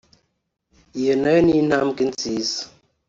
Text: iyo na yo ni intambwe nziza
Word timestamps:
iyo 0.99 1.13
na 1.21 1.29
yo 1.35 1.39
ni 1.45 1.53
intambwe 1.61 2.01
nziza 2.11 2.61